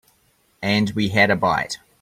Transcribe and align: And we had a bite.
And 0.63 0.89
we 0.95 1.09
had 1.09 1.29
a 1.29 1.35
bite. 1.35 1.77